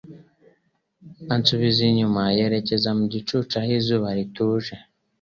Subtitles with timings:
[1.33, 4.75] ansubiza inyuma yerekeza mu gicucu aho izuba rituje